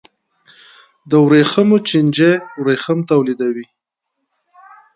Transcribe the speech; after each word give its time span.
د 1.09 1.11
ورېښمو 1.25 1.77
چینجی 1.89 2.31
ورېښم 2.61 2.99
تولیدوي 3.09 3.65